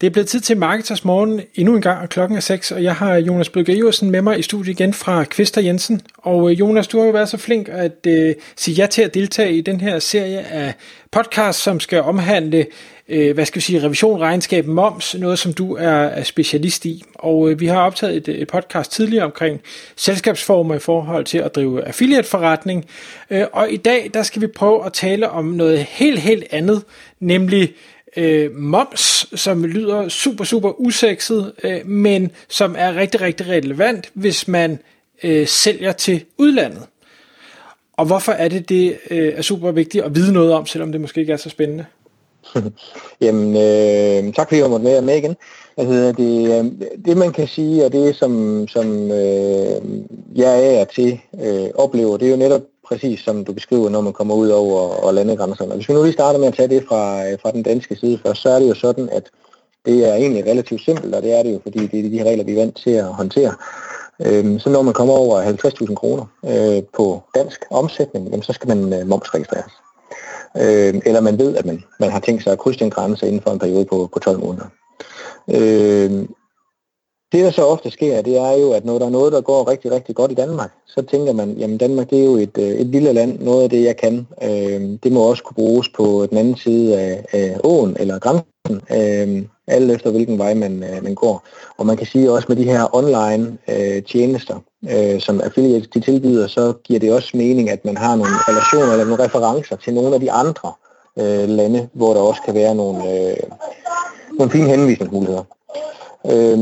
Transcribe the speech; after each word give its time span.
Det 0.00 0.06
er 0.06 0.10
blevet 0.10 0.28
tid 0.28 0.40
til 0.40 0.56
Marketers 0.56 1.04
Morgen 1.04 1.40
endnu 1.54 1.76
en 1.76 1.82
gang, 1.82 2.02
og 2.02 2.08
klokken 2.08 2.36
er 2.36 2.40
6, 2.40 2.70
og 2.70 2.82
jeg 2.82 2.94
har 2.94 3.14
Jonas 3.14 3.48
Bødger 3.48 3.74
Iversen 3.74 4.10
med 4.10 4.22
mig 4.22 4.38
i 4.38 4.42
studiet 4.42 4.80
igen 4.80 4.94
fra 4.94 5.24
Kvister 5.24 5.60
Jensen. 5.60 6.00
Og 6.18 6.50
øh, 6.50 6.60
Jonas, 6.60 6.88
du 6.88 6.98
har 6.98 7.06
jo 7.06 7.12
været 7.12 7.28
så 7.28 7.36
flink 7.36 7.68
at 7.72 8.06
øh, 8.06 8.34
sige 8.56 8.74
ja 8.74 8.86
til 8.86 9.02
at 9.02 9.14
deltage 9.14 9.52
i 9.52 9.60
den 9.60 9.80
her 9.80 9.98
serie 9.98 10.38
af 10.38 10.74
podcast, 11.10 11.62
som 11.62 11.80
skal 11.80 12.02
omhandle, 12.02 12.66
øh, 13.08 13.34
hvad 13.34 13.46
skal 13.46 13.56
vi 13.56 13.64
sige, 13.64 13.82
revision, 13.82 14.20
regnskab, 14.20 14.66
moms, 14.66 15.14
noget 15.18 15.38
som 15.38 15.52
du 15.52 15.74
er, 15.74 15.90
er 15.90 16.22
specialist 16.22 16.84
i. 16.84 17.02
Og 17.14 17.50
øh, 17.50 17.60
vi 17.60 17.66
har 17.66 17.80
optaget 17.80 18.28
et, 18.28 18.42
et 18.42 18.48
podcast 18.48 18.92
tidligere 18.92 19.24
omkring 19.24 19.60
selskabsformer 19.96 20.74
i 20.74 20.78
forhold 20.78 21.24
til 21.24 21.38
at 21.38 21.54
drive 21.54 21.84
affiliate-forretning. 21.84 22.84
Øh, 23.30 23.44
og 23.52 23.72
i 23.72 23.76
dag, 23.76 24.10
der 24.14 24.22
skal 24.22 24.42
vi 24.42 24.46
prøve 24.46 24.86
at 24.86 24.92
tale 24.92 25.30
om 25.30 25.44
noget 25.44 25.78
helt, 25.78 26.18
helt 26.18 26.44
andet, 26.50 26.82
nemlig 27.20 27.74
øh, 28.16 28.56
moms, 28.56 29.26
som 29.40 29.64
lyder 29.64 30.08
super, 30.08 30.44
super 30.44 30.80
usekset, 30.80 31.52
øh, 31.64 31.86
men 31.86 32.30
som 32.48 32.74
er 32.78 32.96
rigtig, 32.96 33.20
rigtig 33.20 33.48
relevant, 33.48 34.10
hvis 34.14 34.48
man 34.48 34.78
øh, 35.22 35.46
sælger 35.46 35.92
til 35.92 36.24
udlandet. 36.38 36.82
Og 37.92 38.06
hvorfor 38.06 38.32
er 38.32 38.48
det, 38.48 38.68
det 38.68 38.96
øh, 39.10 39.32
er 39.36 39.42
super 39.42 39.70
vigtigt 39.72 40.04
at 40.04 40.14
vide 40.14 40.32
noget 40.32 40.52
om, 40.52 40.66
selvom 40.66 40.92
det 40.92 41.00
måske 41.00 41.20
ikke 41.20 41.32
er 41.32 41.36
så 41.36 41.50
spændende? 41.50 41.84
Jamen, 43.20 43.56
øh, 43.56 44.34
tak 44.34 44.48
fordi 44.48 44.60
jeg 44.60 44.70
måtte 44.70 44.86
være 44.86 45.02
med 45.02 45.16
igen. 45.16 45.36
Altså, 45.76 46.12
det, 46.12 46.58
øh, 46.58 46.88
det 47.04 47.16
man 47.16 47.32
kan 47.32 47.48
sige, 47.48 47.84
og 47.84 47.92
det 47.92 48.16
som, 48.16 48.64
som 48.68 49.10
øh, 49.10 49.82
jeg 50.34 50.74
er 50.74 50.84
til 50.84 51.20
øh, 51.44 51.70
oplever, 51.74 52.16
det 52.16 52.26
er 52.26 52.30
jo 52.30 52.36
netop 52.36 52.62
præcis 52.88 53.20
som 53.20 53.44
du 53.44 53.52
beskriver, 53.52 53.88
når 53.88 54.00
man 54.00 54.12
kommer 54.12 54.34
ud 54.34 54.48
over 54.48 54.80
og 54.80 55.14
landegrænserne. 55.14 55.74
Hvis 55.74 55.88
vi 55.88 55.94
nu 55.94 56.02
lige 56.02 56.12
starter 56.12 56.38
med 56.38 56.48
at 56.48 56.54
tage 56.54 56.68
det 56.68 56.84
fra, 56.88 57.28
øh, 57.28 57.38
fra 57.42 57.50
den 57.50 57.62
danske 57.62 57.96
side 57.96 58.18
først, 58.26 58.42
så 58.42 58.48
er 58.48 58.58
det 58.58 58.68
jo 58.68 58.74
sådan, 58.74 59.08
at 59.12 59.30
det 59.86 60.08
er 60.08 60.14
egentlig 60.14 60.46
relativt 60.46 60.84
simpelt, 60.84 61.14
og 61.14 61.22
det 61.22 61.38
er 61.38 61.42
det 61.42 61.52
jo, 61.52 61.60
fordi 61.62 61.86
det 61.86 62.06
er 62.06 62.10
de 62.10 62.30
regler, 62.30 62.44
vi 62.44 62.52
er 62.52 62.60
vant 62.60 62.76
til 62.76 62.90
at 62.90 63.04
håndtere. 63.04 63.54
Øhm, 64.26 64.58
så 64.58 64.70
når 64.70 64.82
man 64.82 64.94
kommer 64.94 65.14
over 65.14 65.42
50.000 65.42 65.94
kroner 65.94 66.24
øh, 66.44 66.82
på 66.96 67.22
dansk 67.34 67.64
omsætning, 67.70 68.26
jamen, 68.26 68.42
så 68.42 68.52
skal 68.52 68.68
man 68.68 69.00
øh, 69.00 69.06
momsregistreres. 69.06 69.72
Øh, 70.56 70.94
eller 71.06 71.20
man 71.20 71.38
ved, 71.38 71.56
at 71.56 71.66
man, 71.66 71.84
man 72.00 72.10
har 72.10 72.20
tænkt 72.20 72.42
sig 72.42 72.52
at 72.52 72.58
krydse 72.58 72.80
den 72.80 72.90
grænse 72.90 73.26
inden 73.26 73.42
for 73.42 73.50
en 73.50 73.58
periode 73.58 73.84
på, 73.84 74.08
på 74.12 74.18
12 74.18 74.38
måneder. 74.38 74.66
Øh, 75.48 76.28
det, 77.32 77.44
der 77.44 77.50
så 77.50 77.62
ofte 77.62 77.90
sker, 77.90 78.22
det 78.22 78.36
er 78.36 78.52
jo, 78.52 78.72
at 78.72 78.84
når 78.84 78.98
der 78.98 79.06
er 79.06 79.10
noget, 79.10 79.32
der 79.32 79.40
går 79.40 79.70
rigtig, 79.70 79.92
rigtig 79.92 80.14
godt 80.14 80.32
i 80.32 80.34
Danmark, 80.34 80.70
så 80.86 81.02
tænker 81.02 81.32
man, 81.32 81.50
jamen 81.50 81.78
Danmark 81.78 82.10
det 82.10 82.20
er 82.20 82.24
jo 82.24 82.36
et, 82.36 82.58
øh, 82.58 82.68
et 82.68 82.86
lille 82.86 83.12
land, 83.12 83.38
noget 83.38 83.62
af 83.62 83.70
det, 83.70 83.84
jeg 83.84 83.96
kan, 83.96 84.26
øh, 84.42 84.98
det 85.02 85.12
må 85.12 85.20
også 85.20 85.42
kunne 85.42 85.54
bruges 85.54 85.88
på 85.88 86.26
den 86.30 86.38
anden 86.38 86.56
side 86.56 87.00
af, 87.00 87.24
af 87.32 87.56
åen 87.64 87.96
eller 88.00 88.18
grænsen, 88.18 88.80
øh, 88.90 89.44
alt 89.66 89.90
efter 89.90 90.10
hvilken 90.10 90.38
vej 90.38 90.54
man, 90.54 90.84
øh, 90.84 91.02
man 91.02 91.14
går. 91.14 91.44
Og 91.78 91.86
man 91.86 91.96
kan 91.96 92.06
sige 92.06 92.32
også 92.32 92.46
med 92.48 92.56
de 92.56 92.64
her 92.64 92.96
online 92.96 93.58
øh, 93.68 94.02
tjenester, 94.02 94.56
øh, 94.90 95.20
som 95.20 95.40
affiliates 95.40 95.88
de 95.88 96.00
tilbyder, 96.00 96.46
så 96.46 96.72
giver 96.84 97.00
det 97.00 97.12
også 97.12 97.36
mening, 97.36 97.70
at 97.70 97.84
man 97.84 97.96
har 97.96 98.16
nogle 98.16 98.32
relationer 98.48 98.92
eller 98.92 99.04
nogle 99.04 99.24
referencer 99.24 99.76
til 99.76 99.94
nogle 99.94 100.14
af 100.14 100.20
de 100.20 100.32
andre 100.32 100.72
øh, 101.18 101.48
lande, 101.48 101.88
hvor 101.92 102.14
der 102.14 102.20
også 102.20 102.40
kan 102.44 102.54
være 102.54 102.74
nogle, 102.74 102.98
øh, 103.12 103.36
nogle 104.38 104.52
fine 104.52 104.68
henvisningsmuligheder. 104.68 105.44
Øh, 106.26 106.58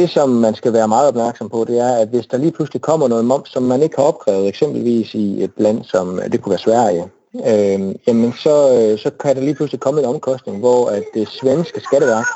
det, 0.00 0.10
som 0.10 0.28
man 0.28 0.54
skal 0.54 0.72
være 0.72 0.88
meget 0.88 1.08
opmærksom 1.08 1.48
på, 1.48 1.64
det 1.64 1.78
er, 1.78 1.96
at 1.96 2.08
hvis 2.08 2.26
der 2.26 2.36
lige 2.36 2.52
pludselig 2.52 2.82
kommer 2.82 3.08
noget 3.08 3.24
moms, 3.24 3.48
som 3.48 3.62
man 3.62 3.82
ikke 3.82 3.96
har 3.96 4.04
opkrævet, 4.04 4.48
eksempelvis 4.48 5.14
i 5.14 5.44
et 5.44 5.52
land 5.56 5.84
som, 5.84 6.18
øh, 6.18 6.32
det 6.32 6.42
kunne 6.42 6.50
være 6.50 6.66
Sverige, 6.68 7.04
øh, 7.34 7.94
jamen 8.06 8.32
så, 8.32 8.54
øh, 8.76 8.98
så 8.98 9.10
kan 9.10 9.36
der 9.36 9.42
lige 9.42 9.54
pludselig 9.54 9.80
komme 9.80 10.00
en 10.00 10.06
omkostning, 10.06 10.58
hvor 10.58 10.88
at 10.88 11.02
det 11.14 11.28
svenske 11.28 11.80
skatteværk, 11.80 12.26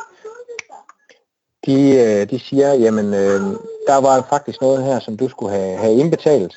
de, 1.66 1.76
øh, 2.04 2.30
de 2.30 2.38
siger, 2.38 2.74
jamen 2.74 3.14
øh, 3.14 3.40
der 3.86 4.00
var 4.00 4.26
faktisk 4.30 4.60
noget 4.60 4.84
her, 4.84 4.98
som 5.00 5.16
du 5.16 5.28
skulle 5.28 5.52
have, 5.56 5.76
have 5.76 5.94
indbetalt, 5.94 6.54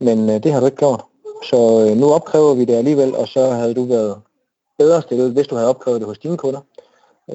men 0.00 0.30
øh, 0.30 0.42
det 0.42 0.52
har 0.52 0.60
du 0.60 0.66
ikke 0.66 0.76
gjort. 0.76 1.04
Så 1.50 1.86
øh, 1.88 1.96
nu 1.96 2.12
opkræver 2.12 2.54
vi 2.54 2.64
det 2.64 2.74
alligevel, 2.74 3.16
og 3.16 3.28
så 3.28 3.46
havde 3.46 3.74
du 3.74 3.84
været 3.84 4.16
bedre 4.78 5.02
stillet, 5.02 5.32
hvis 5.32 5.46
du 5.46 5.54
havde 5.54 5.68
opkrævet 5.68 6.00
det 6.00 6.08
hos 6.08 6.18
dine 6.18 6.36
kunder. 6.36 6.60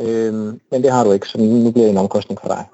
Øh, 0.02 0.34
men 0.72 0.84
det 0.84 0.91
har 0.91 1.03
du 1.03 1.12
ikke, 1.12 1.28
så 1.28 1.38
nu 1.38 1.72
bliver 1.72 1.86
det 1.86 1.91
en 1.91 1.97
omkostning 1.97 2.40
for 2.41 2.47
dig. 2.47 2.66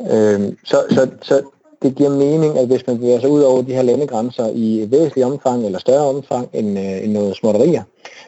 Øh, 0.00 0.52
så, 0.64 0.84
så, 0.90 1.08
så 1.22 1.42
det 1.82 1.94
giver 1.94 2.10
mening, 2.10 2.58
at 2.58 2.66
hvis 2.66 2.86
man 2.86 2.98
bevæger 2.98 3.20
sig 3.20 3.30
ud 3.30 3.42
over 3.42 3.62
de 3.62 3.74
her 3.74 3.82
landegrænser 3.82 4.50
i 4.54 4.88
væsentlig 4.90 5.24
omfang 5.24 5.66
eller 5.66 5.78
større 5.78 6.08
omfang 6.08 6.48
end, 6.52 6.78
øh, 6.78 7.04
end 7.04 7.12
noget 7.12 7.36
småtterier, 7.36 7.82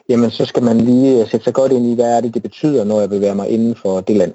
jamen 0.09 0.31
så 0.31 0.45
skal 0.45 0.63
man 0.63 0.81
lige 0.81 1.27
sætte 1.27 1.45
sig 1.45 1.55
godt 1.55 1.73
ind 1.73 1.87
i, 1.87 1.95
hvad 1.95 2.17
er 2.17 2.21
det, 2.21 2.35
det 2.35 2.43
betyder, 2.43 2.85
når 2.85 3.01
jeg 3.01 3.11
bevæger 3.11 3.35
mig 3.35 3.49
inden 3.49 3.75
for 3.75 4.01
det 4.01 4.17
land. 4.17 4.33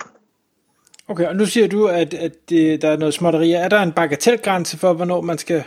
Okay, 1.08 1.28
og 1.28 1.36
nu 1.36 1.46
siger 1.46 1.68
du, 1.68 1.88
at, 1.88 2.14
at 2.14 2.32
det, 2.50 2.82
der 2.82 2.90
er 2.90 2.98
noget 2.98 3.14
småtterier. 3.14 3.60
Er 3.60 3.70
der 3.70 3.82
en 3.82 3.92
bagatelgrænse 3.92 4.78
for, 4.78 4.94
hvornår 4.94 5.22
man 5.22 5.38
skal 5.38 5.64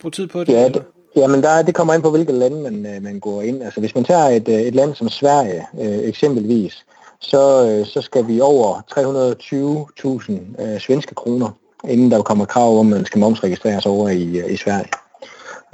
bruge 0.00 0.12
tid 0.12 0.26
på 0.26 0.44
det? 0.44 0.52
Ja, 0.52 0.68
det, 0.68 0.82
jamen 1.16 1.42
der, 1.42 1.62
det 1.62 1.74
kommer 1.74 1.94
ind 1.94 2.02
på, 2.02 2.10
hvilket 2.10 2.34
land 2.34 2.60
man, 2.60 2.86
øh, 2.86 3.02
man 3.02 3.20
går 3.20 3.42
ind. 3.42 3.62
Altså 3.62 3.80
hvis 3.80 3.94
man 3.94 4.04
tager 4.04 4.28
et, 4.28 4.48
øh, 4.48 4.54
et 4.54 4.74
land 4.74 4.94
som 4.94 5.08
Sverige 5.08 5.66
øh, 5.80 5.98
eksempelvis, 5.98 6.84
så, 7.30 7.68
øh, 7.68 7.86
så 7.86 8.00
skal 8.00 8.28
vi 8.28 8.40
over 8.40 8.82
320.000 8.90 10.62
øh, 10.62 10.80
svenske 10.80 11.14
kroner, 11.14 11.50
inden 11.88 12.10
der 12.10 12.22
kommer 12.22 12.44
krav 12.44 12.78
om, 12.78 12.86
at 12.86 12.96
man 12.96 13.06
skal 13.06 13.18
momsregistreres 13.18 13.86
over 13.86 14.08
i, 14.08 14.38
øh, 14.38 14.52
i 14.52 14.56
Sverige. 14.56 14.90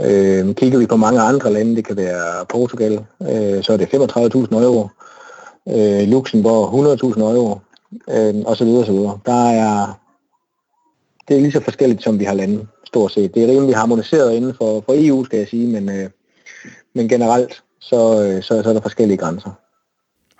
Øh, 0.00 0.54
kigger 0.54 0.78
vi 0.78 0.86
på 0.86 0.96
mange 0.96 1.20
andre 1.20 1.52
lande, 1.52 1.76
det 1.76 1.84
kan 1.84 1.96
være 1.96 2.46
Portugal, 2.48 3.04
øh, 3.22 3.62
så 3.62 3.72
er 3.72 3.76
det 3.76 3.86
35.000 3.86 4.62
euro, 4.62 4.88
øh, 5.68 6.08
Luxembourg 6.08 6.72
100.000 6.72 7.20
euro, 7.20 7.58
øh, 8.10 8.34
og 8.46 8.56
så 8.56 8.64
videre, 8.64 8.86
så 8.86 8.92
videre. 8.92 9.18
Der 9.26 9.50
er, 9.50 10.00
det 11.28 11.36
er 11.36 11.40
lige 11.40 11.52
så 11.52 11.60
forskelligt, 11.60 12.02
som 12.02 12.18
vi 12.18 12.24
har 12.24 12.34
lande, 12.34 12.66
stort 12.86 13.12
set. 13.12 13.34
Det 13.34 13.42
er 13.42 13.48
rimelig 13.48 13.76
harmoniseret 13.76 14.34
inden 14.34 14.54
for, 14.54 14.82
for 14.86 14.94
EU, 14.96 15.24
skal 15.24 15.38
jeg 15.38 15.48
sige, 15.48 15.66
men, 15.66 15.88
øh, 15.88 16.10
men 16.94 17.08
generelt, 17.08 17.62
så, 17.80 18.22
øh, 18.24 18.42
så, 18.42 18.62
så 18.62 18.68
er 18.68 18.72
der 18.72 18.80
forskellige 18.80 19.18
grænser. 19.18 19.50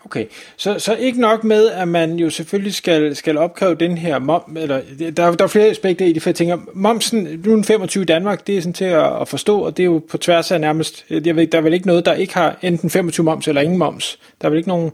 Okay, 0.04 0.26
så, 0.56 0.78
så 0.78 0.94
ikke 0.94 1.20
nok 1.20 1.44
med, 1.44 1.68
at 1.68 1.88
man 1.88 2.16
jo 2.16 2.30
selvfølgelig 2.30 2.74
skal, 2.74 3.16
skal 3.16 3.38
opkræve 3.38 3.74
den 3.74 3.98
her 3.98 4.18
mom, 4.18 4.56
eller 4.56 4.80
der, 4.98 5.32
der 5.32 5.44
er 5.44 5.48
flere 5.48 5.66
aspekter 5.66 6.06
i 6.06 6.12
det, 6.12 6.22
for 6.22 6.30
jeg 6.30 6.34
tænker, 6.34 6.58
momsen, 6.74 7.42
nu 7.44 7.58
er 7.58 7.62
25 7.62 8.02
i 8.02 8.04
Danmark, 8.04 8.46
det 8.46 8.56
er 8.56 8.60
sådan 8.60 8.72
til 8.72 8.84
at, 8.84 9.20
at 9.20 9.28
forstå, 9.28 9.60
og 9.60 9.76
det 9.76 9.82
er 9.82 9.86
jo 9.86 10.02
på 10.10 10.18
tværs 10.18 10.50
af 10.50 10.60
nærmest, 10.60 11.04
jeg 11.10 11.36
ved, 11.36 11.46
der 11.46 11.58
er 11.58 11.62
vel 11.62 11.72
ikke 11.72 11.86
noget, 11.86 12.06
der 12.06 12.14
ikke 12.14 12.34
har 12.34 12.58
enten 12.62 12.90
25 12.90 13.24
moms 13.24 13.48
eller 13.48 13.60
ingen 13.60 13.78
moms. 13.78 14.18
Der 14.40 14.46
er 14.46 14.50
vel 14.50 14.58
ikke 14.58 14.68
nogen 14.68 14.92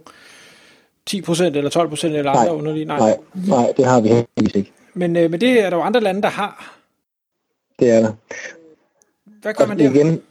10% 1.11 1.43
eller 1.43 1.71
12% 1.71 2.07
eller 2.07 2.31
andre 2.31 2.55
underlige? 2.55 2.85
Nej. 2.85 2.99
nej, 2.99 3.19
nej, 3.35 3.73
det 3.77 3.85
har 3.85 4.01
vi 4.01 4.09
heldigvis 4.09 4.55
ikke. 4.55 4.73
Men, 4.95 5.17
øh, 5.17 5.31
men 5.31 5.41
det 5.41 5.65
er 5.65 5.71
der 5.71 5.77
jo 5.77 5.83
andre 5.83 6.01
lande, 6.01 6.23
der 6.23 6.29
har. 6.29 6.79
Det 7.79 7.91
er 7.91 8.01
der. 8.01 8.13
Hvad 9.43 9.55
gør 9.55 9.67
man 9.67 9.79
der? 9.79 9.91
Igen, 9.91 10.23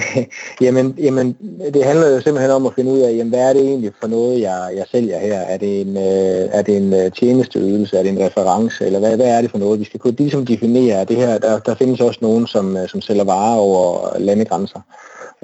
jamen, 0.60 0.94
jamen, 0.98 1.36
det 1.74 1.84
handler 1.84 2.08
jo 2.08 2.20
simpelthen 2.20 2.50
om 2.50 2.66
at 2.66 2.74
finde 2.74 2.92
ud 2.92 2.98
af, 2.98 3.12
jamen, 3.16 3.28
hvad 3.28 3.40
er 3.40 3.52
det 3.52 3.62
egentlig 3.62 3.92
for 4.00 4.08
noget, 4.08 4.40
jeg, 4.40 4.70
jeg 4.76 4.84
sælger 4.90 5.18
her? 5.18 5.38
Er 5.38 5.56
det 5.56 5.80
en, 5.80 5.96
øh, 5.96 6.48
er 6.52 6.62
det 6.62 6.76
en 6.76 6.94
øh, 6.94 7.12
tjenesteydelse? 7.12 7.98
Er 7.98 8.02
det 8.02 8.12
en 8.12 8.26
reference? 8.26 8.86
Eller 8.86 8.98
hvad, 8.98 9.16
hvad 9.16 9.26
er 9.26 9.40
det 9.40 9.50
for 9.50 9.58
noget? 9.58 9.80
Vi 9.80 9.84
skal 9.84 10.00
kunne 10.00 10.14
ligesom 10.18 10.46
definere, 10.46 11.04
det 11.04 11.16
her, 11.16 11.38
der, 11.38 11.58
der 11.58 11.74
findes 11.74 12.00
også 12.00 12.18
nogen, 12.22 12.46
som, 12.46 12.76
øh, 12.76 12.88
som 12.88 13.00
sælger 13.00 13.24
varer 13.24 13.56
over 13.56 14.18
landegrænser. 14.18 14.80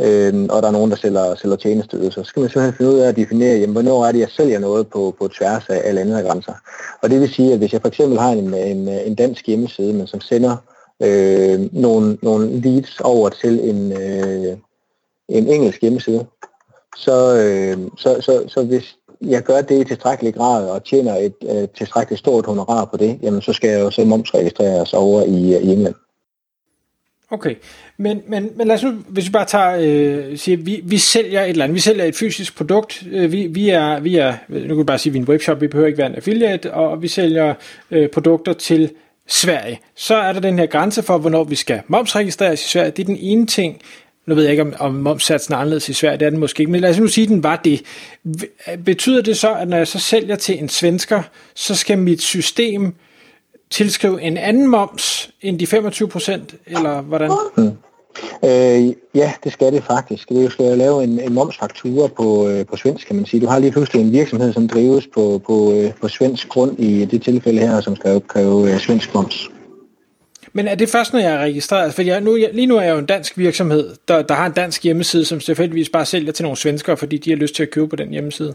Øh, 0.01 0.47
og 0.51 0.63
der 0.63 0.69
er 0.69 0.73
nogen, 0.73 0.91
der 0.91 0.97
sælger, 0.97 1.35
sælger 1.35 1.57
tjenesteydelser. 1.57 2.23
Så 2.23 2.29
skal 2.29 2.41
man 2.41 2.51
simpelthen 2.51 2.77
finde 2.77 2.93
ud 2.93 2.99
af 2.99 3.09
at 3.09 3.17
definere, 3.17 3.59
jamen, 3.59 3.73
hvornår 3.73 4.07
er 4.07 4.13
det, 4.13 4.19
jeg 4.19 4.31
sælger 4.31 4.59
noget 4.59 4.89
på, 4.89 5.15
på 5.19 5.29
tværs 5.29 5.65
af, 5.69 5.81
af 5.85 5.95
landegrænser. 5.95 6.53
Og 7.03 7.11
det 7.11 7.21
vil 7.21 7.35
sige, 7.35 7.53
at 7.53 7.59
hvis 7.59 7.73
jeg 7.73 7.81
for 7.81 7.89
eksempel 7.89 8.19
har 8.19 8.31
en, 8.31 8.55
en, 8.55 8.89
en 8.89 9.15
dansk 9.15 9.47
hjemmeside, 9.47 9.93
men 9.93 10.07
som 10.07 10.21
sender 10.21 10.57
øh, 11.03 11.75
nogle, 11.75 12.19
nogle 12.23 12.61
leads 12.61 13.01
over 13.01 13.29
til 13.29 13.69
en, 13.71 13.93
øh, 13.93 14.57
en 15.29 15.49
engelsk 15.49 15.81
hjemmeside. 15.81 16.27
Så, 16.97 17.37
øh, 17.37 17.89
så, 17.97 18.21
så, 18.21 18.45
så 18.49 18.65
hvis 18.65 18.97
jeg 19.21 19.43
gør 19.43 19.61
det 19.61 19.81
i 19.81 19.85
tilstrækkelig 19.85 20.35
grad 20.35 20.69
og 20.71 20.85
tjener 20.85 21.15
et 21.15 21.35
øh, 21.51 21.69
tilstrækkeligt 21.69 22.19
stort 22.19 22.47
honorar 22.47 22.85
på 22.85 22.97
det, 22.97 23.19
jamen 23.23 23.43
så 23.43 23.53
skal 23.53 23.71
jeg 23.71 23.81
jo 23.81 23.91
så 23.91 24.05
momsregistreres 24.05 24.95
over 24.95 25.23
i, 25.23 25.55
øh, 25.55 25.63
i 25.63 25.73
England. 25.73 25.95
Okay, 27.31 27.55
men, 27.97 28.23
men, 28.29 28.51
men 28.57 28.67
lad 28.67 28.77
os 28.77 28.83
nu, 28.83 28.91
hvis 29.09 29.27
vi 29.27 29.31
bare 29.31 29.45
tager, 29.45 29.77
øh, 29.81 30.39
siger, 30.39 30.57
vi, 30.57 30.81
vi 30.85 30.99
sælger 30.99 31.43
et 31.43 31.49
eller 31.49 31.65
andet, 31.65 31.75
vi 31.75 31.81
sælger 31.81 32.05
et 32.05 32.17
fysisk 32.17 32.57
produkt, 32.57 33.07
øh, 33.11 33.33
vi, 33.33 33.47
vi, 33.47 33.69
er, 33.69 34.01
vi 34.01 34.17
er, 34.17 34.35
nu 34.49 34.59
kan 34.59 34.77
du 34.77 34.85
bare 34.85 34.99
sige, 34.99 35.13
vi 35.13 35.19
er 35.19 35.23
en 35.23 35.29
webshop, 35.29 35.61
vi 35.61 35.69
behøver 35.69 35.87
ikke 35.87 35.99
være 35.99 36.07
en 36.07 36.15
affiliate, 36.15 36.75
og 36.75 37.03
vi 37.03 37.09
sælger 37.09 37.55
øh, 37.91 38.09
produkter 38.09 38.53
til 38.53 38.91
Sverige. 39.29 39.81
Så 39.95 40.15
er 40.15 40.33
der 40.33 40.41
den 40.41 40.59
her 40.59 40.67
grænse 40.67 41.03
for, 41.03 41.19
hvornår 41.19 41.45
vi 41.45 41.55
skal 41.55 41.81
momsregistreres 41.89 42.67
i 42.67 42.69
Sverige. 42.69 42.91
Det 42.91 43.03
er 43.03 43.07
den 43.07 43.19
ene 43.21 43.47
ting. 43.47 43.81
nu 44.27 44.35
ved 44.35 44.43
jeg 44.43 44.51
ikke, 44.51 44.63
om, 44.63 44.75
om 44.79 44.95
momssatsen 44.95 45.55
er 45.55 45.59
anderledes 45.59 45.89
i 45.89 45.93
Sverige, 45.93 46.19
det 46.19 46.27
er 46.27 46.31
den 46.31 46.39
måske 46.39 46.61
ikke, 46.61 46.73
men 46.73 46.81
lad 46.81 46.91
os 46.91 46.99
nu 46.99 47.07
sige, 47.07 47.25
at 47.25 47.29
den 47.29 47.43
var 47.43 47.57
det. 47.57 47.83
Betyder 48.85 49.23
det 49.23 49.37
så, 49.37 49.55
at 49.55 49.69
når 49.69 49.77
jeg 49.77 49.89
så 49.89 49.99
sælger 49.99 50.37
til 50.37 50.59
en 50.59 50.69
svensker, 50.69 51.23
så 51.55 51.75
skal 51.75 51.99
mit 51.99 52.23
system 52.23 52.95
tilskrive 53.71 54.23
en 54.23 54.37
anden 54.37 54.67
moms 54.67 55.31
end 55.43 55.59
de 55.59 55.67
25 55.67 56.09
procent, 56.09 56.55
eller 56.67 57.01
hvordan? 57.01 57.31
Mm. 57.57 57.73
Øh, 58.45 58.95
ja, 59.15 59.33
det 59.45 59.53
skal 59.53 59.73
det 59.73 59.85
faktisk. 59.85 60.29
Det 60.29 60.53
skal 60.53 60.79
lave 60.79 61.05
en, 61.05 61.21
en 61.21 61.33
momsfaktura 61.33 62.09
på, 62.17 62.49
øh, 62.49 62.67
på 62.67 62.77
svensk, 62.77 63.07
kan 63.07 63.17
man 63.17 63.27
sige. 63.27 63.41
Du 63.41 63.47
har 63.47 63.59
lige 63.59 63.73
pludselig 63.73 64.03
en 64.03 64.13
virksomhed, 64.13 64.53
som 64.53 64.69
drives 64.69 65.07
på, 65.15 65.41
på, 65.47 65.73
øh, 65.73 65.93
på 66.01 66.09
svensk 66.09 66.49
grund 66.49 66.81
i 66.81 67.05
det 67.05 67.23
tilfælde 67.23 67.61
her, 67.61 67.81
som 67.81 67.97
skal 67.97 68.17
opkræve 68.17 68.73
øh, 68.73 68.79
svensk 68.79 69.15
moms. 69.15 69.51
Men 70.53 70.69
er 70.69 70.75
det 70.75 70.89
først, 70.89 71.13
når 71.13 71.21
jeg 71.21 71.35
er 71.35 71.39
registreret? 71.39 71.95
For 71.95 72.03
jeg, 72.03 72.21
nu, 72.21 72.37
jeg, 72.37 72.51
lige 72.53 72.67
nu 72.67 72.77
er 72.77 72.83
jeg 72.83 72.93
jo 72.93 72.99
en 72.99 73.07
dansk 73.07 73.39
virksomhed, 73.39 73.95
der, 74.09 74.23
der 74.23 74.35
har 74.35 74.47
en 74.47 74.53
dansk 74.53 74.85
hjemmeside, 74.85 75.25
som 75.25 75.41
selvfølgelig 75.41 75.93
bare 75.93 76.05
sælger 76.05 76.33
til 76.33 76.43
nogle 76.43 76.57
svenskere, 76.57 76.97
fordi 76.97 77.19
de 77.19 77.31
har 77.31 77.37
lyst 77.37 77.55
til 77.55 77.63
at 77.63 77.71
købe 77.71 77.89
på 77.89 77.97
den 77.97 78.09
hjemmeside. 78.09 78.55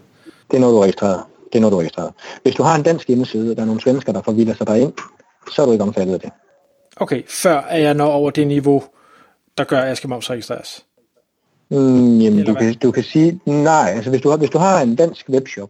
Det 0.51 0.57
er 0.57 0.59
noget, 0.59 0.73
du 0.73 0.77
er 0.77 0.83
registreret. 0.83 1.19
Det 1.53 1.55
er 1.55 1.61
noget, 1.61 1.71
du 1.71 1.77
er 1.77 1.81
registreret. 1.81 2.11
Hvis 2.43 2.55
du 2.55 2.63
har 2.63 2.75
en 2.75 2.83
dansk 2.83 3.07
hjemmeside, 3.07 3.51
og 3.51 3.55
der 3.55 3.61
er 3.61 3.65
nogle 3.65 3.81
svensker, 3.81 4.11
der 4.11 4.21
forvilder 4.21 4.53
sig 4.53 4.67
derind, 4.67 4.93
så 5.51 5.61
er 5.61 5.65
du 5.65 5.71
ikke 5.71 5.83
omfattet 5.83 6.13
af 6.13 6.19
det. 6.19 6.29
Okay, 6.97 7.21
før 7.27 7.61
er 7.69 7.77
jeg 7.77 7.93
når 7.93 8.11
over 8.11 8.29
det 8.29 8.47
niveau, 8.47 8.83
der 9.57 9.63
gør, 9.63 9.79
at 9.79 9.87
jeg 9.87 9.97
skal 9.97 10.09
momsregistreres? 10.09 10.85
Mm, 11.69 12.19
jamen, 12.19 12.45
du 12.45 12.53
kan, 12.53 12.73
du 12.73 12.91
kan 12.91 13.03
sige, 13.03 13.39
nej, 13.45 13.93
altså 13.95 14.09
hvis 14.09 14.21
du 14.21 14.29
har, 14.29 14.37
hvis 14.37 14.49
du 14.49 14.57
har 14.57 14.81
en 14.81 14.95
dansk 14.95 15.29
webshop, 15.29 15.69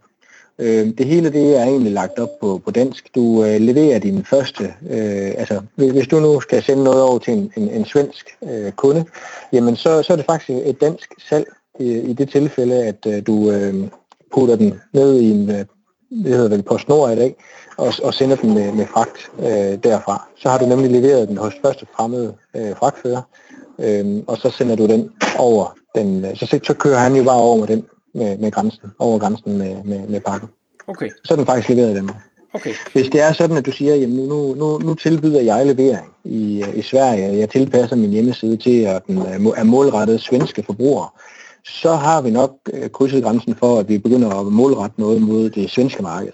øh, 0.59 0.97
det 0.97 1.05
hele 1.05 1.33
det 1.33 1.59
er 1.59 1.63
egentlig 1.63 1.91
lagt 1.91 2.19
op 2.19 2.39
på, 2.41 2.61
på 2.65 2.71
dansk. 2.71 3.15
Du 3.15 3.43
øh, 3.43 3.61
leverer 3.61 3.99
din 3.99 4.25
første, 4.25 4.63
øh, 4.89 5.31
altså 5.37 5.61
hvis, 5.75 5.91
hvis 5.91 6.07
du 6.07 6.19
nu 6.19 6.39
skal 6.39 6.63
sende 6.63 6.83
noget 6.83 7.03
over 7.03 7.19
til 7.19 7.33
en, 7.33 7.51
en, 7.57 7.69
en 7.69 7.85
svensk 7.85 8.37
øh, 8.43 8.71
kunde, 8.71 9.05
jamen 9.53 9.75
så, 9.75 10.03
så 10.03 10.13
er 10.13 10.17
det 10.17 10.25
faktisk 10.25 10.59
et 10.65 10.81
dansk 10.81 11.13
salg 11.29 11.47
i, 11.79 11.99
i 11.99 12.13
det 12.13 12.29
tilfælde, 12.29 12.83
at 12.83 13.05
øh, 13.07 13.27
du 13.27 13.51
øh, 13.51 13.87
putter 14.33 14.55
den 14.55 14.79
ned 14.93 15.19
i 15.19 15.31
en, 15.31 15.49
øh, 15.49 15.65
det 16.09 16.33
hedder 16.33 16.49
vel 16.49 16.63
PostNord 16.63 17.11
i 17.11 17.15
dag, 17.15 17.35
og, 17.77 17.93
og 18.03 18.13
sender 18.13 18.35
den 18.35 18.53
med, 18.53 18.71
med 18.71 18.85
fragt 18.87 19.31
øh, 19.39 19.83
derfra. 19.83 20.27
Så 20.37 20.49
har 20.49 20.57
du 20.57 20.65
nemlig 20.65 20.91
leveret 20.91 21.27
den 21.27 21.37
hos 21.37 21.53
første 21.65 21.85
fremmede 21.95 22.35
øh, 22.55 22.75
fragtfører, 22.75 23.21
øh, 23.79 24.23
og 24.27 24.37
så 24.37 24.49
sender 24.49 24.75
du 24.75 24.85
den 24.85 25.11
over 25.37 25.75
den, 25.95 26.25
øh, 26.25 26.35
så, 26.35 26.59
så 26.63 26.73
kører 26.73 26.99
han 26.99 27.15
jo 27.15 27.23
bare 27.23 27.39
over 27.39 27.57
med 27.57 27.67
den 27.67 27.85
med, 28.13 28.37
med 28.37 28.51
grænsen, 28.51 28.91
over 28.99 29.19
grænsen 29.19 29.57
med, 29.57 29.83
med, 29.83 30.07
med 30.07 30.19
pakken. 30.19 30.49
Okay. 30.87 31.09
Så 31.23 31.33
er 31.33 31.35
den 31.35 31.45
faktisk 31.45 31.69
leveret 31.69 31.91
i 31.91 31.95
Danmark. 31.95 32.17
Okay. 32.53 32.73
Hvis 32.93 33.09
det 33.09 33.21
er 33.21 33.33
sådan, 33.33 33.57
at 33.57 33.65
du 33.65 33.71
siger, 33.71 33.95
jamen 33.95 34.27
nu, 34.27 34.53
nu, 34.55 34.77
nu 34.77 34.95
tilbyder 34.95 35.41
jeg 35.41 35.65
levering 35.65 36.07
i, 36.23 36.63
i 36.75 36.81
Sverige, 36.81 37.37
jeg 37.37 37.49
tilpasser 37.49 37.95
min 37.95 38.09
hjemmeside 38.09 38.57
til, 38.57 38.81
at 38.81 39.07
den 39.07 39.17
er 39.57 39.63
målrettet 39.63 40.21
svenske 40.21 40.63
forbrugere, 40.63 41.09
så 41.65 41.93
har 41.93 42.21
vi 42.21 42.31
nok 42.31 42.51
øh, 42.73 42.89
krydset 42.89 43.23
grænsen 43.23 43.55
for, 43.55 43.79
at 43.79 43.89
vi 43.89 43.97
begynder 43.97 44.29
at 44.29 44.45
målrette 44.45 45.01
noget 45.01 45.21
mod 45.21 45.49
det 45.49 45.69
svenske 45.69 46.03
marked. 46.03 46.31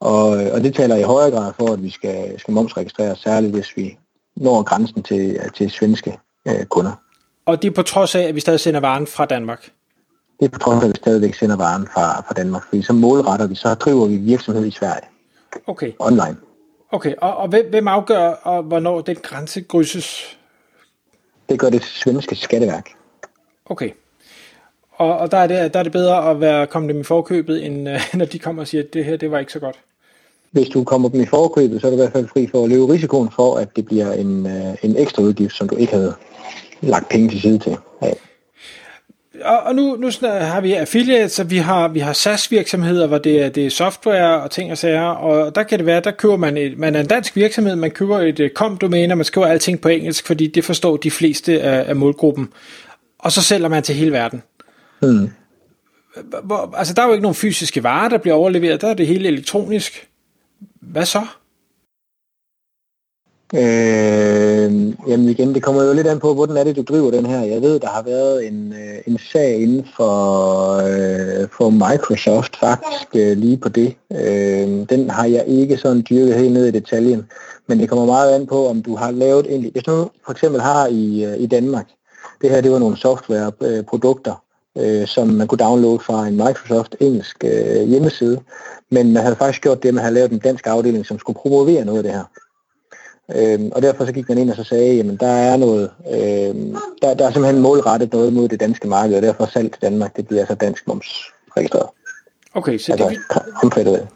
Og, 0.00 0.28
og 0.28 0.64
det 0.64 0.74
taler 0.74 0.96
i 0.96 1.02
højere 1.02 1.30
grad 1.30 1.52
for, 1.58 1.72
at 1.72 1.82
vi 1.82 1.90
skal, 1.90 2.40
skal 2.40 2.54
momsregistrere, 2.54 3.16
særligt 3.16 3.52
hvis 3.52 3.76
vi 3.76 3.98
når 4.36 4.62
grænsen 4.62 5.02
til, 5.02 5.40
til 5.54 5.70
svenske 5.70 6.18
øh, 6.48 6.64
kunder. 6.64 6.92
Og 7.46 7.62
det 7.62 7.68
er 7.70 7.74
på 7.74 7.82
trods 7.82 8.14
af, 8.14 8.22
at 8.22 8.34
vi 8.34 8.40
stadig 8.40 8.60
sender 8.60 8.80
varen 8.80 9.06
fra 9.06 9.26
Danmark? 9.26 9.70
Det 10.40 10.46
er 10.46 10.50
på 10.50 10.58
trods 10.58 10.82
af, 10.82 10.86
at 10.86 10.92
vi 10.92 10.96
stadigvæk 10.96 11.34
sender 11.34 11.56
varen 11.56 11.86
fra, 11.86 12.20
fra 12.20 12.34
Danmark, 12.34 12.64
fordi 12.68 12.82
så 12.82 12.92
målretter 12.92 13.46
vi, 13.46 13.54
så 13.54 13.74
driver 13.74 14.06
vi 14.06 14.16
virksomhed 14.16 14.66
i 14.66 14.70
Sverige. 14.70 15.06
Okay. 15.66 15.92
Online. 15.98 16.36
Okay, 16.92 17.14
og, 17.18 17.36
og 17.36 17.48
hvem, 17.48 17.70
hvem 17.70 17.88
afgør, 17.88 18.28
og 18.28 18.62
hvornår 18.62 19.00
den 19.00 19.16
grænse 19.22 19.60
krydses? 19.60 20.38
Det 21.48 21.58
gør 21.58 21.70
det 21.70 21.84
svenske 21.84 22.36
skatteværk. 22.36 22.90
Okay. 23.66 23.90
Og, 24.92 25.18
og 25.18 25.30
der, 25.30 25.36
er 25.36 25.46
det, 25.46 25.74
der 25.74 25.78
er 25.78 25.82
det 25.82 25.92
bedre 25.92 26.30
at 26.30 26.40
være 26.40 26.66
komme 26.66 26.88
dem 26.88 27.00
i 27.00 27.04
forkøbet, 27.04 27.66
end 27.66 27.88
uh, 27.88 27.94
når 28.18 28.24
de 28.24 28.38
kommer 28.38 28.62
og 28.62 28.68
siger, 28.68 28.82
at 28.82 28.94
det 28.94 29.04
her 29.04 29.16
det 29.16 29.30
var 29.30 29.38
ikke 29.38 29.52
så 29.52 29.58
godt? 29.58 29.78
Hvis 30.50 30.68
du 30.68 30.84
kommer 30.84 31.08
dem 31.08 31.20
i 31.20 31.26
forkøbet, 31.26 31.80
så 31.80 31.86
er 31.86 31.90
du 31.90 31.96
i 31.96 32.00
hvert 32.00 32.12
fald 32.12 32.28
fri 32.28 32.46
for 32.46 32.64
at 32.64 32.68
løbe 32.68 32.88
risikoen 32.88 33.30
for, 33.30 33.56
at 33.56 33.76
det 33.76 33.86
bliver 33.86 34.12
en, 34.12 34.46
uh, 34.46 34.84
en 34.84 34.96
ekstra 34.96 35.22
udgift, 35.22 35.54
som 35.54 35.68
du 35.68 35.76
ikke 35.76 35.92
havde 35.92 36.14
lagt 36.82 37.08
penge 37.08 37.28
til 37.28 37.40
side 37.40 37.58
til. 37.58 37.76
Ja. 38.02 38.10
Og, 39.44 39.58
og 39.58 39.74
nu, 39.74 39.96
nu 39.96 40.10
har 40.22 40.60
vi 40.60 40.72
affiliates, 40.72 41.32
så 41.32 41.44
vi 41.44 41.56
har, 41.56 41.88
vi 41.88 42.00
har 42.00 42.12
SaaS-virksomheder, 42.12 43.06
hvor 43.06 43.18
det 43.18 43.42
er, 43.42 43.48
det 43.48 43.66
er 43.66 43.70
software 43.70 44.42
og 44.42 44.50
ting 44.50 44.72
og 44.72 44.78
sager, 44.78 45.02
og 45.02 45.54
der 45.54 45.62
kan 45.62 45.78
det 45.78 45.86
være, 45.86 46.00
der 46.00 46.10
køber 46.10 46.36
man, 46.36 46.56
et, 46.56 46.78
man 46.78 46.94
er 46.94 47.00
en 47.00 47.06
dansk 47.06 47.36
virksomhed, 47.36 47.76
man 47.76 47.90
køber 47.90 48.18
et 48.18 48.50
com-domæne, 48.54 49.12
og 49.12 49.16
man 49.16 49.24
skriver 49.24 49.46
alting 49.46 49.80
på 49.80 49.88
engelsk, 49.88 50.26
fordi 50.26 50.46
det 50.46 50.64
forstår 50.64 50.96
de 50.96 51.10
fleste 51.10 51.60
af, 51.60 51.88
af 51.88 51.96
målgruppen. 51.96 52.48
Og 53.18 53.32
så 53.32 53.42
sælger 53.42 53.68
man 53.68 53.82
til 53.82 53.94
hele 53.94 54.12
verden. 54.12 54.42
Hmm. 55.00 55.30
Hvor, 56.42 56.74
altså, 56.76 56.94
der 56.94 57.02
er 57.02 57.06
jo 57.06 57.12
ikke 57.12 57.22
nogen 57.22 57.34
fysiske 57.34 57.82
varer, 57.82 58.08
der 58.08 58.18
bliver 58.18 58.34
overleveret, 58.34 58.80
der 58.80 58.88
er 58.88 58.94
det 58.94 59.06
hele 59.06 59.28
elektronisk. 59.28 60.08
Hvad 60.80 61.04
så? 61.04 61.26
Øh, 63.54 64.72
jamen 65.08 65.28
igen, 65.28 65.54
det 65.54 65.62
kommer 65.62 65.82
jo 65.82 65.92
lidt 65.92 66.06
an 66.06 66.18
på, 66.18 66.34
hvordan 66.34 66.56
er 66.56 66.64
det, 66.64 66.76
du 66.76 66.82
driver 66.82 67.10
den 67.10 67.26
her. 67.26 67.40
Jeg 67.40 67.62
ved, 67.62 67.80
der 67.80 67.88
har 67.88 68.02
været 68.02 68.46
en, 68.46 68.72
øh, 68.72 68.98
en 69.06 69.18
sag 69.18 69.62
inden 69.62 69.86
for, 69.96 70.12
øh, 70.76 71.48
for 71.56 71.70
Microsoft 71.70 72.56
faktisk 72.56 73.08
øh, 73.16 73.36
lige 73.36 73.56
på 73.56 73.68
det. 73.68 73.96
Øh, 74.12 74.88
den 74.90 75.10
har 75.10 75.24
jeg 75.26 75.44
ikke 75.46 75.76
sådan 75.76 76.04
dyrket 76.10 76.34
helt 76.34 76.52
ned 76.52 76.66
i 76.66 76.70
detaljen, 76.70 77.26
men 77.66 77.80
det 77.80 77.88
kommer 77.88 78.06
meget 78.06 78.34
an 78.34 78.46
på, 78.46 78.68
om 78.68 78.82
du 78.82 78.96
har 78.96 79.10
lavet 79.10 79.54
en... 79.54 79.70
hvis 79.72 79.82
du 79.82 80.10
for 80.24 80.32
eksempel 80.32 80.60
har 80.60 80.86
i, 80.86 81.24
øh, 81.24 81.40
i 81.40 81.46
Danmark, 81.46 81.86
det 82.42 82.50
her 82.50 82.60
det 82.60 82.72
var 82.72 82.78
nogle 82.78 82.96
softwareprodukter, 82.96 84.42
øh, 84.78 85.00
øh, 85.00 85.06
som 85.06 85.28
man 85.28 85.46
kunne 85.46 85.58
downloade 85.58 85.98
fra 85.98 86.26
en 86.26 86.36
Microsoft 86.36 86.96
engelsk 87.00 87.44
øh, 87.44 87.88
hjemmeside, 87.88 88.40
men 88.90 89.12
man 89.12 89.22
havde 89.22 89.36
faktisk 89.36 89.62
gjort 89.62 89.82
det, 89.82 89.88
at 89.88 89.94
man 89.94 90.02
havde 90.04 90.14
lavet 90.14 90.32
en 90.32 90.38
dansk 90.38 90.66
afdeling, 90.66 91.06
som 91.06 91.18
skulle 91.18 91.38
promovere 91.38 91.84
noget 91.84 91.98
af 91.98 92.04
det 92.04 92.12
her. 92.12 92.24
Øhm, 93.36 93.72
og 93.72 93.82
derfor 93.82 94.06
så 94.06 94.12
gik 94.12 94.28
man 94.28 94.38
ind 94.38 94.50
og 94.50 94.56
så 94.56 94.64
sagde, 94.64 94.94
jamen 94.94 95.16
der 95.16 95.26
er 95.26 95.56
noget, 95.56 95.90
øhm, 96.12 96.76
der, 97.02 97.14
der 97.14 97.26
er 97.26 97.30
simpelthen 97.30 97.62
målrettet 97.62 98.12
noget 98.12 98.32
mod 98.32 98.48
det 98.48 98.60
danske 98.60 98.88
marked, 98.88 99.16
og 99.16 99.22
derfor 99.22 99.46
salg 99.46 99.72
til 99.72 99.82
Danmark, 99.82 100.16
det 100.16 100.26
bliver 100.26 100.40
altså 100.40 100.54
dansk 100.54 100.88
moms 100.88 101.06
registreret. 101.56 101.88
Okay, 102.54 102.78
så 102.78 102.92
altså, 102.92 103.08
det 103.74 103.86
vil... 103.86 104.06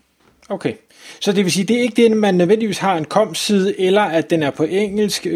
Okay, 0.48 0.72
så 1.20 1.32
det 1.32 1.44
vil 1.44 1.52
sige, 1.52 1.64
det 1.64 1.76
er 1.76 1.80
ikke 1.80 2.02
det, 2.02 2.16
man 2.16 2.34
nødvendigvis 2.34 2.78
har 2.78 2.96
en 2.96 3.04
kom-side, 3.04 3.80
eller 3.80 4.02
at 4.02 4.30
den 4.30 4.42
er 4.42 4.50
på 4.50 4.62
engelsk. 4.62 5.26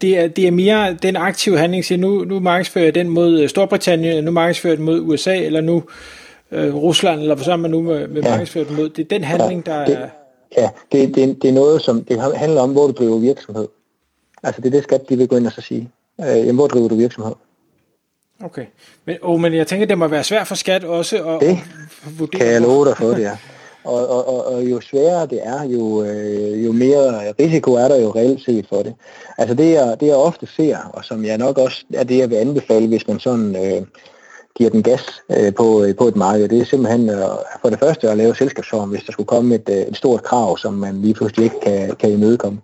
Det 0.00 0.18
er, 0.18 0.28
det 0.28 0.46
er 0.46 0.50
mere 0.50 0.94
den 0.94 1.16
aktive 1.16 1.58
handling, 1.58 1.84
siger, 1.84 1.98
nu, 1.98 2.24
nu 2.24 2.40
markedsfører 2.40 2.84
jeg 2.84 2.94
den 2.94 3.08
mod 3.08 3.48
Storbritannien, 3.48 4.24
nu 4.24 4.30
markedsfører 4.30 4.72
jeg 4.72 4.78
den 4.78 4.86
mod 4.86 5.00
USA, 5.00 5.36
eller 5.36 5.60
nu 5.60 5.82
øh, 6.52 6.74
Rusland, 6.74 7.20
eller 7.20 7.34
hvad 7.34 7.44
så 7.44 7.56
man 7.56 7.70
nu 7.70 7.82
med, 7.82 8.08
med 8.08 8.22
ja. 8.22 8.30
markedsfører 8.30 8.64
den 8.64 8.76
mod. 8.76 8.88
Det 8.88 9.04
er 9.04 9.08
den 9.08 9.24
handling, 9.24 9.66
der 9.66 9.84
det, 9.84 9.94
er... 9.94 10.08
Ja, 10.56 10.70
det, 10.92 11.14
det, 11.14 11.42
det 11.42 11.50
er 11.50 11.54
noget, 11.54 11.82
som 11.82 12.04
det 12.04 12.20
handler 12.34 12.60
om, 12.60 12.72
hvor 12.72 12.86
du 12.86 12.92
driver 12.92 13.18
virksomhed. 13.18 13.68
Altså 14.42 14.60
det 14.60 14.66
er 14.66 14.70
det 14.70 14.82
skat, 14.82 15.08
de 15.08 15.16
vil 15.16 15.28
gå 15.28 15.36
ind 15.36 15.46
og 15.46 15.52
så 15.52 15.60
sige. 15.60 15.90
Øh, 16.20 16.26
jamen, 16.26 16.54
hvor 16.54 16.66
driver 16.66 16.88
du 16.88 16.94
virksomhed? 16.94 17.34
Okay. 18.44 18.66
Men, 19.04 19.16
oh, 19.22 19.40
men 19.40 19.54
jeg 19.54 19.66
tænker, 19.66 19.86
det 19.86 19.98
må 19.98 20.08
være 20.08 20.24
svært 20.24 20.46
for 20.46 20.54
skat 20.54 20.84
også 20.84 21.24
at, 21.24 21.40
det 21.40 21.50
at 21.50 22.18
vurdere. 22.18 22.38
kan 22.38 22.52
jeg 22.52 22.60
love 22.60 22.84
dig 22.84 22.96
for, 22.96 23.08
det 23.08 23.24
er. 23.24 23.36
Og, 23.84 24.08
og, 24.08 24.28
og, 24.28 24.54
og 24.54 24.70
jo 24.70 24.80
sværere 24.80 25.26
det 25.26 25.40
er, 25.42 25.64
jo, 25.64 26.04
øh, 26.04 26.64
jo 26.64 26.72
mere 26.72 27.32
risiko 27.40 27.74
er 27.74 27.88
der 27.88 28.00
jo 28.00 28.10
reelt 28.10 28.44
set 28.44 28.66
for 28.68 28.82
det. 28.82 28.94
Altså 29.38 29.54
det 29.54 29.72
jeg, 29.72 29.96
det 30.00 30.06
jeg 30.06 30.16
ofte 30.16 30.46
ser, 30.46 30.78
og 30.92 31.04
som 31.04 31.24
jeg 31.24 31.38
nok 31.38 31.58
også 31.58 31.84
er 31.94 32.04
det, 32.04 32.18
jeg 32.18 32.30
vil 32.30 32.36
anbefale, 32.36 32.88
hvis 32.88 33.08
man 33.08 33.20
sådan 33.20 33.56
øh, 33.56 33.82
giver 34.56 34.70
den 34.70 34.82
gas 34.82 35.22
øh, 35.30 35.54
på, 35.54 35.84
øh, 35.84 35.96
på 35.96 36.08
et 36.08 36.16
marked, 36.16 36.48
det 36.48 36.60
er 36.60 36.64
simpelthen 36.64 37.10
øh, 37.10 37.24
for 37.62 37.70
det 37.70 37.78
første 37.78 38.10
at 38.10 38.16
lave 38.16 38.36
selskabsform, 38.36 38.88
hvis 38.88 39.02
der 39.02 39.12
skulle 39.12 39.26
komme 39.26 39.54
et, 39.54 39.68
øh, 39.68 39.76
et 39.76 39.96
stort 39.96 40.22
krav, 40.22 40.58
som 40.58 40.74
man 40.74 41.02
lige 41.02 41.14
pludselig 41.14 41.44
ikke 41.44 41.60
kan, 41.60 41.96
kan 41.96 42.10
imødekomme. 42.10 42.60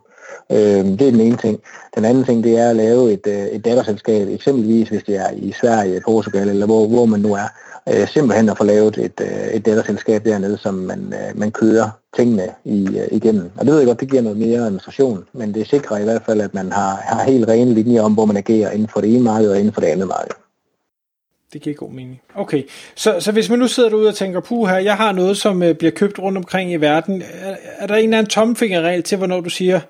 Øh, 0.52 0.84
det 0.84 1.02
er 1.02 1.10
den 1.10 1.20
ene 1.20 1.36
ting. 1.36 1.60
Den 1.94 2.04
anden 2.04 2.24
ting, 2.24 2.44
det 2.44 2.58
er 2.58 2.70
at 2.70 2.76
lave 2.76 3.12
et, 3.12 3.26
øh, 3.26 3.46
et 3.46 3.64
datterselskab, 3.64 4.28
eksempelvis 4.28 4.88
hvis 4.88 5.02
det 5.02 5.16
er 5.16 5.30
i 5.36 5.52
Sverige, 5.60 6.00
Portugal 6.04 6.48
eller 6.48 6.66
hvor, 6.66 6.86
hvor 6.86 7.06
man 7.06 7.20
nu 7.20 7.34
er, 7.34 7.48
øh, 7.88 8.08
simpelthen 8.08 8.48
at 8.48 8.58
få 8.58 8.64
lavet 8.64 8.98
et, 8.98 9.20
øh, 9.20 9.46
et 9.54 9.66
datterselskab 9.66 10.24
dernede, 10.24 10.58
som 10.58 10.74
man, 10.74 11.14
øh, 11.14 11.38
man 11.38 11.50
kører 11.50 11.90
tingene 12.16 12.48
i, 12.64 12.88
øh, 12.98 13.08
igennem. 13.10 13.50
Og 13.56 13.64
det 13.64 13.72
ved 13.72 13.78
jeg 13.78 13.86
godt, 13.86 14.00
det 14.00 14.10
giver 14.10 14.22
noget 14.22 14.38
mere 14.38 14.60
administration, 14.60 15.24
men 15.32 15.54
det 15.54 15.68
sikrer 15.68 15.98
i 15.98 16.04
hvert 16.04 16.22
fald, 16.26 16.40
at 16.40 16.54
man 16.54 16.72
har, 16.72 16.96
har 16.96 17.24
helt 17.24 17.48
rene 17.48 17.74
linjer 17.74 18.02
om, 18.02 18.14
hvor 18.14 18.24
man 18.24 18.36
agerer 18.36 18.70
inden 18.70 18.88
for 18.88 19.00
det 19.00 19.14
ene 19.14 19.24
marked 19.24 19.50
og 19.50 19.58
inden 19.58 19.72
for 19.72 19.80
det 19.80 19.88
andet 19.88 20.08
marked. 20.08 20.45
Det 21.52 21.62
giver 21.62 21.76
god 21.76 21.90
mening. 21.90 22.20
Okay, 22.34 22.62
så, 22.94 23.16
så 23.20 23.32
hvis 23.32 23.50
man 23.50 23.58
nu 23.58 23.68
sidder 23.68 23.88
derude 23.88 24.08
og 24.08 24.14
tænker, 24.14 24.40
puh 24.40 24.68
her, 24.68 24.78
jeg 24.78 24.96
har 24.96 25.12
noget, 25.12 25.36
som 25.36 25.62
øh, 25.62 25.74
bliver 25.74 25.90
købt 25.90 26.18
rundt 26.18 26.38
omkring 26.38 26.72
i 26.72 26.76
verden, 26.76 27.22
er, 27.22 27.56
er 27.78 27.86
der 27.86 27.94
en 27.94 28.04
eller 28.04 28.18
anden 28.18 28.30
tomfingerregel 28.30 29.02
til, 29.02 29.18
hvornår 29.18 29.40
du 29.40 29.50
siger, 29.50 29.80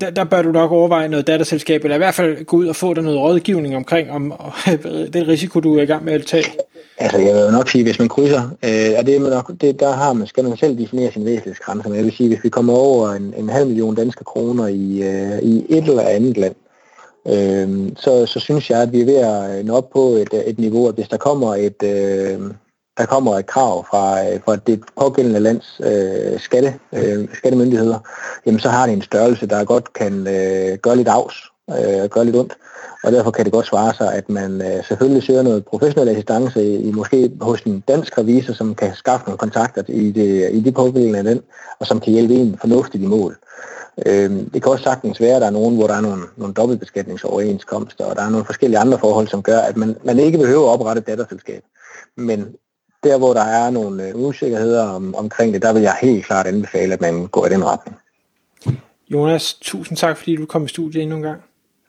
der, 0.00 0.10
der 0.10 0.24
bør 0.24 0.42
du 0.42 0.52
nok 0.52 0.72
overveje 0.72 1.08
noget 1.08 1.26
datterselskab, 1.26 1.84
eller 1.84 1.94
i 1.94 1.98
hvert 1.98 2.14
fald 2.14 2.44
gå 2.44 2.56
ud 2.56 2.66
og 2.66 2.76
få 2.76 2.94
dig 2.94 3.02
noget 3.02 3.20
rådgivning 3.20 3.76
omkring 3.76 4.10
om 4.10 4.32
den 5.12 5.28
risiko, 5.28 5.60
du 5.60 5.78
er 5.78 5.82
i 5.82 5.86
gang 5.86 6.04
med 6.04 6.12
at 6.12 6.26
tage? 6.26 6.44
Altså, 6.98 7.18
jeg 7.18 7.34
vil 7.34 7.52
nok 7.52 7.68
sige, 7.68 7.84
hvis 7.84 7.98
man 7.98 8.08
krydser, 8.08 8.42
øh, 8.42 8.98
og 8.98 9.06
det 9.06 9.16
er 9.16 9.30
nok, 9.30 9.52
det, 9.60 9.80
der 9.80 9.92
har 9.92 10.12
man, 10.12 10.26
skal 10.26 10.44
man 10.44 10.56
selv 10.56 10.78
definere 10.78 11.12
sin 11.12 11.24
væsentlighedsgrænser, 11.24 11.88
men 11.88 11.96
jeg 11.96 12.04
vil 12.04 12.16
sige, 12.16 12.28
hvis 12.28 12.44
vi 12.44 12.48
kommer 12.48 12.72
over 12.72 13.10
en, 13.10 13.34
en 13.36 13.48
halv 13.48 13.66
million 13.66 13.94
danske 13.94 14.24
kroner 14.24 14.66
i, 14.66 15.02
øh, 15.02 15.38
i 15.42 15.66
et 15.68 15.84
eller 15.84 16.02
andet 16.02 16.36
land, 16.36 16.54
øh, 17.28 17.92
så, 17.96 18.26
så 18.26 18.40
synes 18.40 18.70
jeg, 18.70 18.82
at 18.82 18.92
vi 18.92 19.00
er 19.00 19.04
ved 19.04 19.16
at 19.16 19.58
øh, 19.58 19.64
nå 19.64 19.76
op 19.76 19.90
på 19.90 20.00
et, 20.00 20.34
øh, 20.34 20.40
et 20.40 20.58
niveau, 20.58 20.88
at 20.88 20.94
hvis 20.94 21.08
der 21.08 21.16
kommer 21.16 21.54
et, 21.54 21.82
øh, 21.82 22.40
der 22.98 23.06
kommer 23.06 23.38
et 23.38 23.46
krav 23.46 23.86
fra, 23.90 24.28
øh, 24.28 24.40
fra 24.44 24.56
det 24.56 24.80
pågældende 25.00 25.40
lands 25.40 25.80
øh, 25.84 26.40
skatte, 26.40 26.74
øh, 26.92 27.28
skattemyndigheder, 27.34 27.98
jamen 28.46 28.60
så 28.60 28.68
har 28.68 28.86
det 28.86 28.92
en 28.92 29.02
størrelse, 29.02 29.46
der 29.46 29.64
godt 29.64 29.92
kan 29.92 30.26
øh, 30.26 30.78
gøre 30.78 30.96
lidt 30.96 31.08
afs, 31.08 31.36
øh, 31.68 32.08
gør 32.10 32.22
lidt 32.22 32.36
ondt. 32.36 32.56
Og 33.04 33.12
derfor 33.12 33.30
kan 33.30 33.44
det 33.44 33.52
godt 33.52 33.66
svare 33.66 33.94
sig, 33.94 34.14
at 34.14 34.28
man 34.28 34.62
øh, 34.62 34.84
selvfølgelig 34.84 35.22
søger 35.22 35.42
noget 35.42 35.64
professionel 35.64 36.08
assistance 36.08 36.78
i, 36.78 36.92
måske 36.92 37.30
hos 37.40 37.60
en 37.60 37.84
dansk 37.88 38.18
revisor, 38.18 38.54
som 38.54 38.74
kan 38.74 38.94
skaffe 38.94 39.26
nogle 39.26 39.38
kontakter 39.38 39.82
i 39.88 40.10
det, 40.10 40.50
i 40.52 40.60
det 40.60 40.74
pågældende 40.74 41.22
land, 41.22 41.42
og 41.78 41.86
som 41.86 42.00
kan 42.00 42.12
hjælpe 42.12 42.34
en 42.34 42.58
fornuftigt 42.60 43.04
i 43.04 43.06
mål. 43.06 43.36
Øh, 44.06 44.30
det 44.30 44.62
kan 44.62 44.72
også 44.72 44.84
sagtens 44.84 45.20
være, 45.20 45.34
at 45.34 45.40
der 45.40 45.46
er 45.46 45.50
nogen, 45.50 45.76
hvor 45.76 45.86
der 45.86 45.94
er 45.94 46.00
nogle, 46.00 46.22
nogle 46.36 46.54
dobbeltbeskatningsoverenskomster, 46.54 48.04
og 48.04 48.16
der 48.16 48.22
er 48.22 48.30
nogle 48.30 48.46
forskellige 48.46 48.78
andre 48.78 48.98
forhold, 48.98 49.28
som 49.28 49.42
gør, 49.42 49.58
at 49.58 49.76
man, 49.76 49.96
man 50.04 50.18
ikke 50.18 50.38
behøver 50.38 50.68
at 50.68 50.72
oprette 50.72 51.00
et 51.00 51.06
datterselskab. 51.06 51.62
Men 52.16 52.46
der, 53.04 53.18
hvor 53.18 53.32
der 53.32 53.44
er 53.44 53.70
nogle 53.70 54.08
øh, 54.08 54.16
usikkerheder 54.16 54.88
om, 54.88 55.14
omkring 55.14 55.54
det, 55.54 55.62
der 55.62 55.72
vil 55.72 55.82
jeg 55.82 55.96
helt 56.02 56.26
klart 56.26 56.46
anbefale, 56.46 56.92
at 56.94 57.00
man 57.00 57.26
går 57.26 57.46
i 57.46 57.48
den 57.48 57.64
retning. 57.64 57.96
Jonas, 59.10 59.54
tusind 59.54 59.98
tak, 59.98 60.16
fordi 60.16 60.36
du 60.36 60.46
kom 60.46 60.64
i 60.64 60.68
studiet 60.68 61.02
endnu 61.02 61.16
en 61.16 61.22
gang. 61.22 61.42